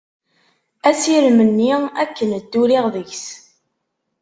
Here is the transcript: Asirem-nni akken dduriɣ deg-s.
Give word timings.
Asirem-nni 0.89 1.71
akken 2.03 2.29
dduriɣ 2.41 2.85
deg-s. 2.95 3.25